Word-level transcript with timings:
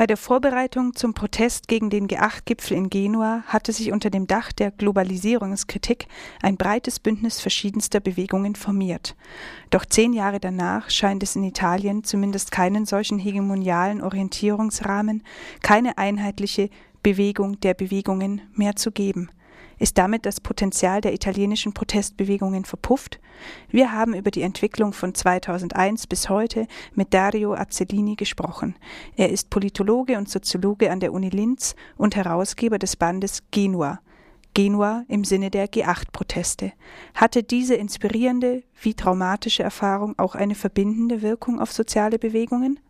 Bei 0.00 0.06
der 0.06 0.16
Vorbereitung 0.16 0.94
zum 0.94 1.12
Protest 1.12 1.68
gegen 1.68 1.90
den 1.90 2.08
G8-Gipfel 2.08 2.74
in 2.74 2.88
Genua 2.88 3.42
hatte 3.46 3.70
sich 3.70 3.92
unter 3.92 4.08
dem 4.08 4.26
Dach 4.26 4.50
der 4.50 4.70
Globalisierungskritik 4.70 6.06
ein 6.40 6.56
breites 6.56 6.98
Bündnis 6.98 7.38
verschiedenster 7.38 8.00
Bewegungen 8.00 8.54
formiert. 8.54 9.14
Doch 9.68 9.84
zehn 9.84 10.14
Jahre 10.14 10.40
danach 10.40 10.88
scheint 10.88 11.22
es 11.22 11.36
in 11.36 11.44
Italien 11.44 12.02
zumindest 12.02 12.50
keinen 12.50 12.86
solchen 12.86 13.18
hegemonialen 13.18 14.00
Orientierungsrahmen, 14.00 15.22
keine 15.60 15.98
einheitliche 15.98 16.70
Bewegung 17.02 17.60
der 17.60 17.74
Bewegungen 17.74 18.40
mehr 18.54 18.76
zu 18.76 18.92
geben. 18.92 19.28
Ist 19.80 19.96
damit 19.96 20.26
das 20.26 20.42
Potenzial 20.42 21.00
der 21.00 21.14
italienischen 21.14 21.72
Protestbewegungen 21.72 22.66
verpufft? 22.66 23.18
Wir 23.70 23.92
haben 23.92 24.12
über 24.12 24.30
die 24.30 24.42
Entwicklung 24.42 24.92
von 24.92 25.14
2001 25.14 26.06
bis 26.06 26.28
heute 26.28 26.66
mit 26.94 27.14
Dario 27.14 27.54
Azzellini 27.54 28.14
gesprochen. 28.14 28.76
Er 29.16 29.30
ist 29.30 29.48
Politologe 29.48 30.18
und 30.18 30.28
Soziologe 30.28 30.90
an 30.90 31.00
der 31.00 31.14
Uni 31.14 31.30
Linz 31.30 31.74
und 31.96 32.14
Herausgeber 32.14 32.78
des 32.78 32.96
Bandes 32.96 33.42
Genua. 33.52 34.00
Genua 34.52 35.04
im 35.08 35.24
Sinne 35.24 35.50
der 35.50 35.66
G8-Proteste. 35.66 36.72
Hatte 37.14 37.42
diese 37.42 37.74
inspirierende 37.74 38.62
wie 38.82 38.92
traumatische 38.92 39.62
Erfahrung 39.62 40.18
auch 40.18 40.34
eine 40.34 40.56
verbindende 40.56 41.22
Wirkung 41.22 41.58
auf 41.58 41.72
soziale 41.72 42.18
Bewegungen? 42.18 42.80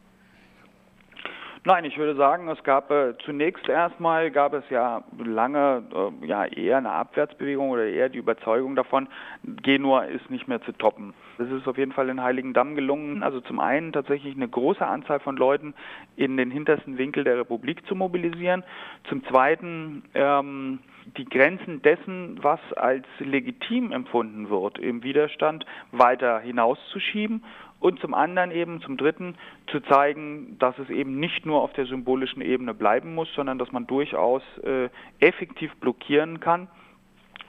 Nein, 1.65 1.85
ich 1.85 1.99
würde 1.99 2.15
sagen, 2.15 2.49
es 2.49 2.63
gab 2.65 2.91
äh, 2.91 3.13
zunächst 3.23 3.69
erstmal 3.69 4.31
gab 4.31 4.55
es 4.55 4.65
ja 4.71 5.05
lange 5.23 5.83
äh, 5.95 6.27
ja 6.27 6.47
eher 6.47 6.79
eine 6.79 6.91
Abwärtsbewegung 6.91 7.69
oder 7.69 7.85
eher 7.85 8.09
die 8.09 8.17
Überzeugung 8.19 8.77
davon, 8.77 9.09
Genua 9.45 10.05
ist 10.05 10.31
nicht 10.31 10.49
mehr 10.49 10.63
zu 10.63 10.73
toppen. 10.73 11.13
Es 11.37 11.51
ist 11.51 11.69
auf 11.69 11.77
jeden 11.77 11.93
Fall 11.93 12.09
in 12.09 12.23
Heiligendamm 12.23 12.77
gelungen, 12.77 13.23
also 13.23 13.43
zum 13.43 13.61
einen 13.61 13.93
tatsächlich 13.93 14.35
eine 14.35 14.49
große 14.49 14.87
Anzahl 14.87 15.21
von 15.21 15.37
Leuten 15.37 15.75
in 16.17 16.39
den 16.39 16.51
hintersten 16.51 16.97
Winkel 16.97 17.25
der 17.25 17.37
Republik 17.37 17.87
zu 17.87 17.95
mobilisieren, 17.95 18.65
zum 19.11 19.23
zweiten 19.27 20.05
ähm, 20.15 20.79
die 21.19 21.27
Grenzen 21.27 21.83
dessen, 21.83 22.39
was 22.43 22.61
als 22.75 23.05
legitim 23.19 23.93
empfunden 23.93 24.49
wird, 24.49 24.79
im 24.79 25.03
Widerstand 25.03 25.67
weiter 25.93 26.41
hinauszuschieben 26.41 27.43
und 27.81 27.99
zum 28.01 28.15
anderen 28.15 28.51
eben, 28.53 28.81
zum 28.83 28.97
dritten, 28.97 29.35
zu 29.67 29.81
zeigen, 29.81 30.57
dass 30.59 30.79
es 30.79 30.91
eben 30.91 31.19
nicht 31.19 31.47
nur 31.47 31.63
auf 31.63 31.73
der 31.73 31.87
symbolischen 31.87 32.43
Ebene 32.43 32.75
bleiben 32.75 33.15
muss, 33.15 33.29
sondern 33.35 33.59
dass 33.59 33.73
man 33.73 33.87
durchaus 33.87 34.43
äh, 34.59 34.91
effektiv 35.19 35.75
blockieren 35.77 36.41
kann 36.41 36.69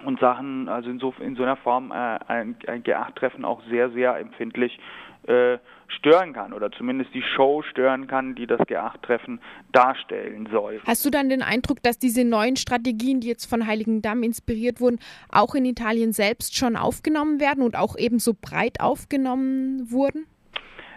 und 0.06 0.19
Sachen, 0.19 0.69
also 0.69 0.90
in 0.90 1.00
so, 1.00 1.14
in 1.19 1.36
so 1.36 1.44
einer 1.44 1.58
Form 1.58 1.92
äh, 1.92 1.94
ein, 2.28 2.56
ein 2.68 2.84
G8-Treffen 2.84 3.46
auch 3.46 3.62
sehr, 3.69 3.92
sehr 3.92 4.18
empfindlich 4.18 4.80
äh, 5.28 5.58
stören 5.88 6.34
kann 6.34 6.54
oder 6.54 6.72
zumindest 6.72 7.14
die 7.14 7.22
Show 7.22 7.62
stören 7.64 8.08
kann, 8.08 8.36
die 8.36 8.48
das 8.48 8.59
G8-Treffen 8.62 9.40
darstellen 9.72 10.48
soll. 10.52 10.80
Hast 10.86 11.06
du 11.06 11.09
dann 11.09 11.30
den 11.30 11.42
Eindruck, 11.42 11.84
dass 11.84 12.00
diese 12.00 12.24
neuen 12.26 12.56
Strategien, 12.56 13.20
die 13.20 13.28
jetzt 13.28 13.46
von 13.46 13.68
Heiligendamm 13.68 14.24
inspiriert 14.24 14.80
wurden, 14.80 15.00
auch 15.30 15.54
in 15.54 15.66
Italien 15.66 16.14
selbst 16.14 16.56
schon 16.56 16.76
aufgenommen 16.76 17.40
werden 17.40 17.64
und 17.64 17.76
auch 17.76 17.98
ebenso 17.98 18.34
breit 18.34 18.80
aufgenommen 18.80 19.92
wurden? 19.92 20.26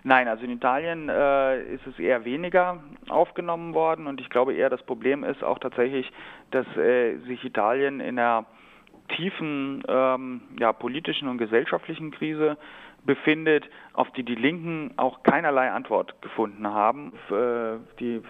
Nein, 0.06 0.28
also 0.28 0.44
in 0.44 0.50
Italien 0.50 1.08
äh, 1.08 1.62
ist 1.74 1.86
es 1.86 1.98
eher 1.98 2.26
weniger 2.26 2.84
aufgenommen 3.08 3.72
worden 3.72 4.06
und 4.06 4.20
ich 4.20 4.28
glaube 4.28 4.54
eher 4.54 4.68
das 4.68 4.82
Problem 4.82 5.24
ist 5.24 5.42
auch 5.42 5.58
tatsächlich, 5.58 6.12
dass 6.50 6.66
äh, 6.76 7.16
sich 7.26 7.42
Italien 7.42 8.00
in 8.00 8.18
einer 8.18 8.44
tiefen 9.16 9.82
ähm, 9.88 10.42
ja, 10.58 10.72
politischen 10.72 11.28
und 11.28 11.38
gesellschaftlichen 11.38 12.10
Krise 12.10 12.58
befindet, 13.04 13.68
auf 13.92 14.10
die 14.12 14.22
die 14.22 14.34
Linken 14.34 14.92
auch 14.96 15.22
keinerlei 15.22 15.70
Antwort 15.70 16.20
gefunden 16.22 16.66
haben. 16.66 17.12
Äh, 17.30 17.78
die, 18.00 18.22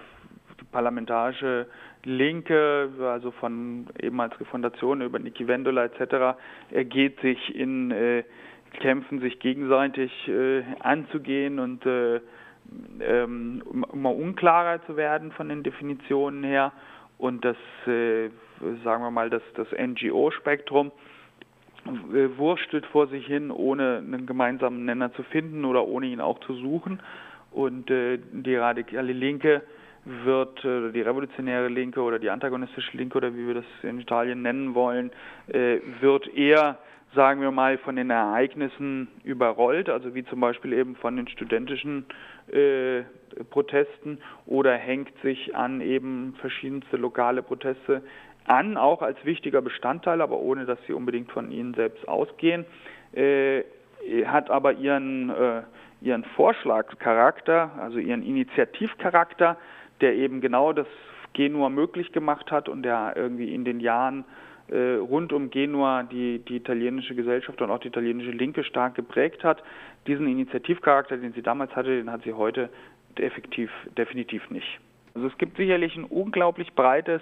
parlamentarische 0.74 1.66
Linke, 2.02 2.90
also 3.00 3.30
von 3.30 3.86
ehemals 4.02 4.38
Refundation 4.40 5.00
über 5.02 5.18
Niki 5.18 5.46
Vendola 5.46 5.84
etc., 5.84 6.36
ergeht 6.70 7.20
sich 7.20 7.54
in 7.54 7.90
äh, 7.92 8.24
Kämpfen, 8.80 9.20
sich 9.20 9.38
gegenseitig 9.38 10.10
äh, 10.28 10.62
anzugehen 10.80 11.60
und 11.60 11.86
äh, 11.86 12.20
ähm, 13.00 13.62
immer 13.92 14.14
unklarer 14.14 14.84
zu 14.86 14.96
werden 14.96 15.30
von 15.32 15.48
den 15.48 15.62
Definitionen 15.62 16.42
her. 16.42 16.72
Und 17.18 17.44
das, 17.44 17.56
äh, 17.86 18.30
sagen 18.82 19.04
wir 19.04 19.12
mal, 19.12 19.30
das, 19.30 19.42
das 19.54 19.68
NGO-Spektrum 19.70 20.88
äh, 20.88 21.13
wurstelt 21.84 22.86
vor 22.86 23.08
sich 23.08 23.26
hin, 23.26 23.50
ohne 23.50 23.98
einen 23.98 24.26
gemeinsamen 24.26 24.84
Nenner 24.84 25.12
zu 25.12 25.22
finden 25.22 25.64
oder 25.64 25.86
ohne 25.86 26.06
ihn 26.06 26.20
auch 26.20 26.40
zu 26.40 26.54
suchen. 26.54 27.00
Und 27.50 27.90
äh, 27.90 28.18
die 28.32 28.56
radikale 28.56 29.12
Linke 29.12 29.62
wird, 30.04 30.64
äh, 30.64 30.92
die 30.92 31.00
revolutionäre 31.00 31.68
Linke 31.68 32.00
oder 32.00 32.18
die 32.18 32.30
antagonistische 32.30 32.96
Linke 32.96 33.18
oder 33.18 33.34
wie 33.34 33.46
wir 33.46 33.54
das 33.54 33.64
in 33.82 34.00
Italien 34.00 34.42
nennen 34.42 34.74
wollen, 34.74 35.10
äh, 35.48 35.78
wird 36.00 36.26
eher, 36.34 36.78
sagen 37.14 37.40
wir 37.40 37.50
mal, 37.50 37.78
von 37.78 37.96
den 37.96 38.10
Ereignissen 38.10 39.08
überrollt, 39.22 39.88
also 39.88 40.14
wie 40.14 40.24
zum 40.24 40.40
Beispiel 40.40 40.72
eben 40.72 40.96
von 40.96 41.16
den 41.16 41.28
studentischen 41.28 42.06
äh, 42.48 43.02
Protesten 43.50 44.18
oder 44.46 44.74
hängt 44.74 45.12
sich 45.22 45.54
an 45.56 45.80
eben 45.80 46.34
verschiedenste 46.40 46.96
lokale 46.96 47.42
Proteste 47.42 48.02
an, 48.46 48.76
auch 48.76 49.02
als 49.02 49.22
wichtiger 49.24 49.62
Bestandteil, 49.62 50.20
aber 50.20 50.38
ohne 50.38 50.66
dass 50.66 50.78
sie 50.86 50.92
unbedingt 50.92 51.30
von 51.30 51.50
ihnen 51.50 51.74
selbst 51.74 52.06
ausgehen, 52.08 52.64
äh, 53.12 53.62
hat 54.26 54.50
aber 54.50 54.72
ihren, 54.74 55.30
äh, 55.30 55.62
ihren 56.02 56.24
Vorschlagscharakter, 56.36 57.70
also 57.80 57.98
ihren 57.98 58.22
Initiativcharakter, 58.22 59.56
der 60.00 60.14
eben 60.14 60.40
genau 60.40 60.72
das 60.72 60.86
Genua 61.32 61.68
möglich 61.68 62.12
gemacht 62.12 62.50
hat 62.50 62.68
und 62.68 62.82
der 62.82 63.14
irgendwie 63.16 63.54
in 63.54 63.64
den 63.64 63.80
Jahren 63.80 64.24
äh, 64.68 64.94
rund 64.94 65.32
um 65.32 65.50
Genua 65.50 66.04
die, 66.04 66.38
die 66.38 66.56
italienische 66.56 67.14
Gesellschaft 67.14 67.60
und 67.60 67.70
auch 67.70 67.80
die 67.80 67.88
italienische 67.88 68.30
Linke 68.30 68.64
stark 68.64 68.94
geprägt 68.94 69.44
hat. 69.44 69.62
Diesen 70.06 70.28
Initiativcharakter, 70.28 71.16
den 71.16 71.32
sie 71.32 71.42
damals 71.42 71.74
hatte, 71.74 71.96
den 71.96 72.10
hat 72.10 72.22
sie 72.22 72.32
heute 72.32 72.70
effektiv 73.16 73.70
definitiv 73.96 74.48
nicht. 74.50 74.80
Also 75.14 75.28
es 75.28 75.38
gibt 75.38 75.56
sicherlich 75.56 75.96
ein 75.96 76.04
unglaublich 76.04 76.74
breites 76.74 77.20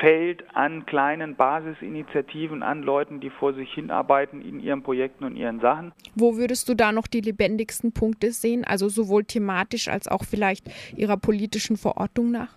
Feld 0.00 0.44
an 0.54 0.84
kleinen 0.84 1.34
Basisinitiativen, 1.34 2.62
an 2.62 2.82
Leuten, 2.82 3.20
die 3.20 3.30
vor 3.30 3.54
sich 3.54 3.72
hinarbeiten 3.72 4.42
in 4.42 4.60
ihren 4.60 4.82
Projekten 4.82 5.24
und 5.24 5.36
ihren 5.36 5.60
Sachen. 5.60 5.92
Wo 6.14 6.36
würdest 6.36 6.68
du 6.68 6.74
da 6.74 6.92
noch 6.92 7.06
die 7.06 7.22
lebendigsten 7.22 7.92
Punkte 7.92 8.32
sehen, 8.32 8.64
also 8.64 8.88
sowohl 8.88 9.24
thematisch 9.24 9.88
als 9.88 10.08
auch 10.08 10.24
vielleicht 10.24 10.70
ihrer 10.94 11.16
politischen 11.16 11.78
Verortung 11.78 12.30
nach? 12.30 12.54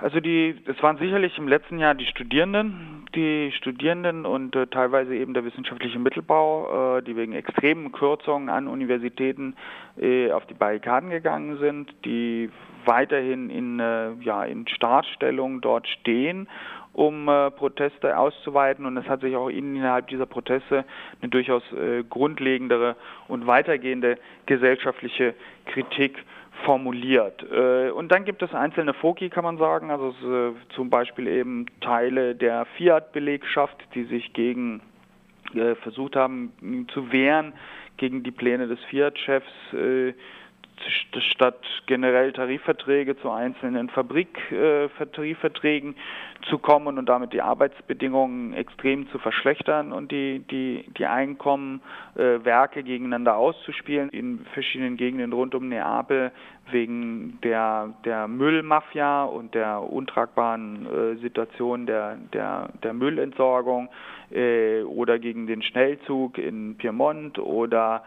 Also 0.00 0.20
die, 0.20 0.56
es 0.66 0.82
waren 0.82 0.98
sicherlich 0.98 1.38
im 1.38 1.46
letzten 1.46 1.78
Jahr 1.78 1.94
die 1.94 2.06
Studierenden, 2.06 3.06
die 3.14 3.52
Studierenden 3.52 4.26
und 4.26 4.56
äh, 4.56 4.66
teilweise 4.66 5.14
eben 5.14 5.34
der 5.34 5.44
wissenschaftliche 5.44 5.98
Mittelbau, 5.98 6.98
äh, 6.98 7.02
die 7.02 7.16
wegen 7.16 7.32
extremen 7.32 7.92
Kürzungen 7.92 8.48
an 8.48 8.66
Universitäten 8.66 9.54
äh, 9.96 10.32
auf 10.32 10.46
die 10.46 10.54
Barrikaden 10.54 11.10
gegangen 11.10 11.58
sind, 11.58 11.94
die 12.04 12.50
weiterhin 12.84 13.50
in, 13.50 13.78
äh, 13.78 14.12
ja, 14.20 14.44
in 14.44 14.66
Startstellung 14.66 15.60
dort 15.60 15.86
stehen 15.86 16.48
um 16.94 17.28
äh, 17.28 17.50
Proteste 17.50 18.16
auszuweiten. 18.16 18.86
Und 18.86 18.96
es 18.96 19.06
hat 19.08 19.20
sich 19.20 19.36
auch 19.36 19.48
innerhalb 19.48 20.08
dieser 20.08 20.26
Proteste 20.26 20.84
eine 21.20 21.28
durchaus 21.28 21.62
äh, 21.72 22.04
grundlegendere 22.08 22.96
und 23.28 23.46
weitergehende 23.46 24.16
gesellschaftliche 24.46 25.34
Kritik 25.66 26.24
formuliert. 26.64 27.44
Äh, 27.50 27.90
und 27.90 28.10
dann 28.12 28.24
gibt 28.24 28.42
es 28.42 28.54
einzelne 28.54 28.94
Foki, 28.94 29.28
kann 29.28 29.44
man 29.44 29.58
sagen, 29.58 29.90
also 29.90 30.08
äh, 30.10 30.52
zum 30.74 30.90
Beispiel 30.90 31.26
eben 31.26 31.66
Teile 31.80 32.34
der 32.34 32.66
Fiat-Belegschaft, 32.76 33.76
die 33.94 34.04
sich 34.04 34.32
gegen 34.32 34.80
äh, 35.54 35.74
versucht 35.76 36.16
haben 36.16 36.52
zu 36.92 37.12
wehren 37.12 37.52
gegen 37.96 38.22
die 38.24 38.32
Pläne 38.32 38.66
des 38.66 38.80
Fiat-Chefs, 38.90 39.46
statt 41.30 41.60
generell 41.86 42.32
Tarifverträge 42.32 43.16
zu 43.16 43.30
einzelnen 43.30 43.88
Fabriktarifverträgen 43.88 45.94
zu 46.48 46.58
kommen 46.58 46.98
und 46.98 47.08
damit 47.08 47.32
die 47.32 47.42
Arbeitsbedingungen 47.42 48.54
extrem 48.54 49.08
zu 49.10 49.18
verschlechtern 49.18 49.92
und 49.92 50.12
die, 50.12 50.40
die, 50.50 50.84
die 50.98 51.06
Einkommen, 51.06 51.80
äh, 52.16 52.44
Werke 52.44 52.82
gegeneinander 52.82 53.36
auszuspielen 53.36 54.10
in 54.10 54.44
verschiedenen 54.52 54.96
Gegenden 54.96 55.32
rund 55.32 55.54
um 55.54 55.68
Neapel 55.68 56.32
wegen 56.70 57.38
der, 57.42 57.94
der 58.04 58.28
Müllmafia 58.28 59.24
und 59.24 59.54
der 59.54 59.82
untragbaren 59.82 60.86
äh, 60.86 61.16
Situation 61.16 61.86
der, 61.86 62.16
der, 62.32 62.70
der 62.82 62.94
Müllentsorgung 62.94 63.88
äh, 64.30 64.82
oder 64.82 65.18
gegen 65.18 65.46
den 65.46 65.62
Schnellzug 65.62 66.38
in 66.38 66.76
Piemont 66.76 67.38
oder 67.38 68.04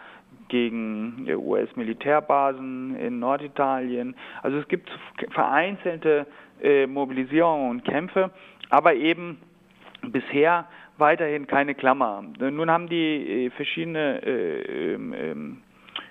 gegen 0.49 1.27
US-Militärbasen 1.29 2.95
in 2.95 3.19
Norditalien. 3.19 4.15
Also 4.41 4.57
es 4.57 4.67
gibt 4.67 4.89
vereinzelte 5.31 6.25
äh, 6.61 6.87
Mobilisierungen 6.87 7.69
und 7.69 7.83
Kämpfe, 7.83 8.31
aber 8.69 8.95
eben 8.95 9.37
bisher 10.01 10.67
weiterhin 10.97 11.47
keine 11.47 11.75
Klammer. 11.75 12.23
Nun 12.39 12.71
haben 12.71 12.87
die 12.87 13.45
äh, 13.45 13.49
verschiedene 13.51 14.21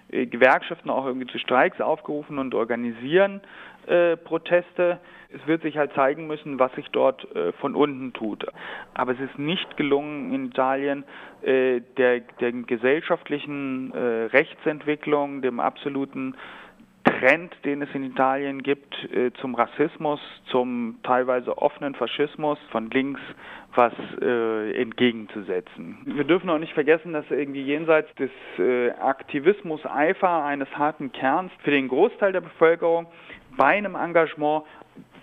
Gewerkschaften 0.09 0.91
auch 0.91 1.07
irgendwie 1.07 1.27
zu 1.27 1.39
Streiks 1.39 1.81
aufgerufen 1.81 2.39
und 2.39 2.55
organisieren 2.55 3.41
äh, 3.87 4.17
Proteste. 4.17 4.99
Es 5.31 5.47
wird 5.47 5.63
sich 5.63 5.77
halt 5.77 5.93
zeigen 5.95 6.27
müssen, 6.27 6.59
was 6.59 6.73
sich 6.75 6.89
dort 6.91 7.25
äh, 7.35 7.53
von 7.55 7.75
unten 7.75 8.13
tut. 8.13 8.47
Aber 8.95 9.13
es 9.13 9.21
ist 9.21 9.39
nicht 9.39 9.77
gelungen, 9.77 10.33
in 10.33 10.47
Italien 10.47 11.05
äh, 11.43 11.81
der, 11.97 12.21
der 12.41 12.53
gesellschaftlichen 12.53 13.93
äh, 13.93 13.99
Rechtsentwicklung, 14.27 15.43
dem 15.43 15.61
absoluten 15.61 16.35
Trend, 17.07 17.55
den 17.65 17.83
es 17.83 17.89
in 17.95 18.05
Italien 18.05 18.63
gibt, 18.63 18.95
äh, 19.13 19.31
zum 19.41 19.55
Rassismus, 19.55 20.21
zum 20.51 20.99
teilweise 21.03 21.57
offenen 21.59 21.95
Faschismus 21.95 22.59
von 22.71 22.91
links 22.91 23.21
was 23.75 23.93
äh, 24.21 24.81
entgegenzusetzen. 24.81 25.99
Wir 26.05 26.25
dürfen 26.25 26.49
auch 26.51 26.59
nicht 26.59 26.73
vergessen, 26.73 27.13
dass 27.13 27.25
irgendwie 27.31 27.63
jenseits 27.63 28.13
des 28.15 28.31
äh, 28.59 28.91
Aktivismus 28.93 29.85
Eifer 29.85 30.45
eines 30.45 30.69
harten 30.77 31.13
Kerns 31.13 31.53
für 31.63 31.71
den 31.71 31.89
Großteil 31.89 32.33
der 32.33 32.41
Bevölkerung 32.41 33.07
bei 33.57 33.77
einem 33.77 33.95
Engagement 33.95 34.65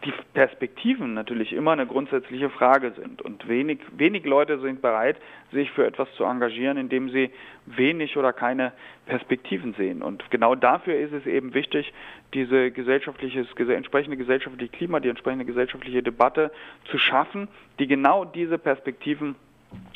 die 0.06 0.14
Perspektiven 0.34 1.14
natürlich 1.14 1.54
immer 1.54 1.72
eine 1.72 1.86
grundsätzliche 1.86 2.50
Frage 2.50 2.92
sind. 2.92 3.22
Und 3.22 3.48
wenig, 3.48 3.80
wenig 3.96 4.26
Leute 4.26 4.60
sind 4.60 4.82
bereit, 4.82 5.18
sich 5.52 5.72
für 5.72 5.86
etwas 5.86 6.12
zu 6.16 6.24
engagieren, 6.26 6.78
indem 6.78 7.10
sie 7.10 7.32
wenig 7.66 8.18
oder 8.18 8.34
keine 8.34 8.74
Perspektiven 9.06 9.74
sehen. 9.74 10.02
Und 10.02 10.30
genau 10.30 10.56
dafür 10.56 10.96
ist 10.96 11.14
es 11.14 11.26
eben 11.26 11.54
wichtig, 11.54 11.94
diese 12.34 12.72
gesellschaftliches, 12.72 13.48
entsprechende 13.58 14.18
gesellschaftliche 14.18 14.72
Klima, 14.72 15.00
die 15.00 15.10
entsprechende 15.10 15.46
gesellschaftliche 15.46 16.04
Debatte 16.04 16.52
zu 16.86 16.98
schaffen, 16.98 17.48
die 17.80 17.88
genau 17.88 18.26
diese 18.26 18.58
Perspektiven 18.58 19.36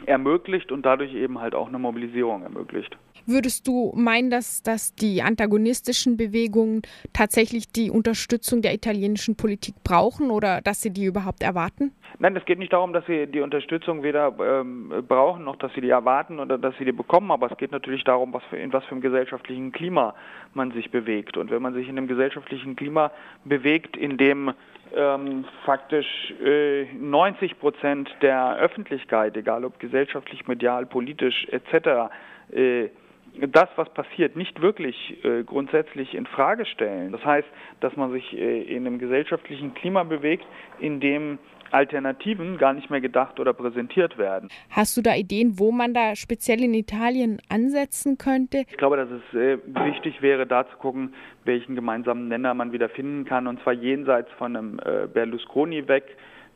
ermöglicht 0.06 0.72
und 0.72 0.86
dadurch 0.86 1.14
eben 1.14 1.40
halt 1.40 1.54
auch 1.54 1.68
eine 1.68 1.80
Mobilisierung 1.80 2.44
ermöglicht. 2.44 2.98
Würdest 3.26 3.68
du 3.68 3.94
meinen, 3.96 4.30
dass, 4.30 4.64
dass 4.64 4.96
die 4.96 5.22
antagonistischen 5.22 6.18
Bewegungen 6.18 6.82
tatsächlich 7.14 7.72
die 7.72 7.90
Unterstützung 7.90 8.62
der 8.62 8.74
italienischen 8.74 9.36
Politik 9.36 9.76
brauchen 9.84 10.32
oder 10.32 10.62
dass 10.62 10.82
sie 10.82 10.92
die 10.92 11.06
überhaupt 11.06 11.44
erwarten? 11.44 11.92
Nein, 12.20 12.36
es 12.36 12.46
geht 12.46 12.58
nicht 12.58 12.74
darum, 12.74 12.94
dass 12.94 13.06
sie 13.06 13.28
die 13.28 13.42
Unterstützung 13.42 14.02
weder 14.02 14.34
ähm, 14.40 14.92
brauchen 15.08 15.44
noch, 15.44 15.56
dass 15.58 15.74
sie 15.74 15.82
die 15.82 15.90
erwarten 15.90 16.40
oder 16.40 16.58
dass 16.58 16.76
sie 16.78 16.86
die 16.86 16.92
bekommen, 16.92 17.32
aber 17.32 17.52
es 17.52 17.58
geht 17.58 17.72
natürlich 17.72 18.04
darum, 18.04 18.34
was 18.34 18.44
für, 18.46 18.58
in 18.58 18.74
was 18.74 18.84
für 18.86 18.92
einem 18.92 19.02
gesellschaftlichen 19.02 19.72
Klima 19.72 20.16
man 20.54 20.72
sich 20.72 20.90
bewegt. 20.90 21.38
Und 21.38 21.52
wenn 21.52 21.62
man 21.62 21.74
sich 21.74 21.88
in 21.88 21.98
einem 21.98 22.08
gesellschaftlichen 22.08 22.76
Klima 22.76 23.12
bewegt, 23.46 23.96
in 23.98 24.18
dem 24.18 24.54
ähm, 24.96 25.46
faktisch 25.66 26.34
äh, 26.44 26.86
90 26.94 27.60
Prozent 27.60 28.10
der 28.22 28.58
Öffentlichkeit, 28.58 29.36
egal 29.38 29.66
ob 29.66 29.80
gesellschaftlich, 29.80 30.48
medial, 30.48 30.86
politisch 30.86 31.48
etc., 31.50 32.10
äh, 32.52 32.90
das, 33.40 33.70
was 33.76 33.90
passiert, 33.94 34.36
nicht 34.36 34.62
wirklich 34.62 35.24
äh, 35.24 35.44
grundsätzlich 35.44 36.14
in 36.14 36.26
Frage 36.26 36.66
stellen. 36.66 37.12
Das 37.12 37.24
heißt, 37.24 37.48
dass 37.80 37.96
man 37.96 38.12
sich 38.12 38.34
äh, 38.34 38.62
in 38.64 38.88
einem 38.88 39.00
gesellschaftlichen 39.00 39.74
Klima 39.74 40.04
bewegt, 40.04 40.46
in 40.80 41.00
dem 41.00 41.40
Alternativen 41.72 42.58
gar 42.58 42.74
nicht 42.74 42.90
mehr 42.90 43.02
gedacht 43.02 43.40
oder 43.40 43.54
präsentiert 43.54 44.18
werden. 44.18 44.50
Hast 44.70 44.96
du 44.98 45.02
da 45.02 45.16
Ideen, 45.16 45.60
wo 45.60 45.72
man 45.72 45.94
da 45.94 46.16
speziell 46.16 46.64
in 46.64 46.74
Italien 46.74 47.40
ansetzen 47.50 48.18
könnte? 48.18 48.64
Ich 48.70 48.78
glaube, 48.78 48.98
dass 48.98 49.10
es 49.10 49.38
äh, 49.38 49.58
wichtig 49.66 50.22
wäre, 50.22 50.46
da 50.46 50.68
zu 50.70 50.78
gucken, 50.78 51.14
welchen 51.44 51.76
gemeinsamen 51.76 52.28
Nenner 52.28 52.54
man 52.54 52.72
wieder 52.72 52.90
finden 52.90 53.26
kann, 53.26 53.48
und 53.48 53.62
zwar 53.64 53.74
jenseits 53.74 54.32
von 54.38 54.56
einem 54.56 54.80
äh, 54.80 55.08
Berlusconi 55.08 55.88
weg 55.88 56.04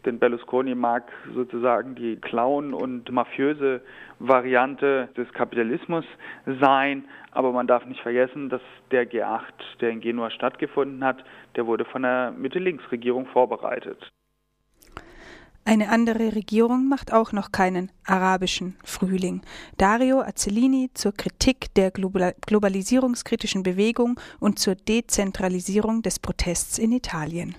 denn 0.05 0.19
Berlusconi 0.19 0.75
mag 0.75 1.11
sozusagen 1.33 1.95
die 1.95 2.15
Clown- 2.15 2.73
und 2.73 3.11
mafiöse 3.11 3.81
Variante 4.19 5.09
des 5.17 5.31
Kapitalismus 5.33 6.05
sein, 6.59 7.05
aber 7.31 7.51
man 7.51 7.67
darf 7.67 7.85
nicht 7.85 8.01
vergessen, 8.01 8.49
dass 8.49 8.61
der 8.91 9.09
G8, 9.09 9.79
der 9.79 9.89
in 9.89 10.01
Genua 10.01 10.29
stattgefunden 10.29 11.03
hat, 11.03 11.23
der 11.55 11.65
wurde 11.65 11.85
von 11.85 12.03
der 12.03 12.31
Mitte-Links-Regierung 12.31 13.25
vorbereitet. 13.27 14.11
Eine 15.63 15.89
andere 15.89 16.35
Regierung 16.35 16.89
macht 16.89 17.13
auch 17.13 17.33
noch 17.33 17.51
keinen 17.51 17.91
arabischen 18.05 18.75
Frühling. 18.83 19.41
Dario 19.77 20.21
Azzolini 20.21 20.89
zur 20.95 21.13
Kritik 21.13 21.73
der 21.75 21.91
globalisierungskritischen 21.91 23.61
Bewegung 23.61 24.19
und 24.39 24.57
zur 24.57 24.73
Dezentralisierung 24.73 26.01
des 26.01 26.17
Protests 26.19 26.79
in 26.79 26.91
Italien. 26.91 27.55